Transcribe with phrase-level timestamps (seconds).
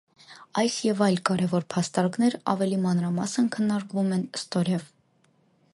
[0.61, 4.91] Այս և այլ կարևոր փաստարկներ ավելի մանրամասն քննարկվում են ստորև։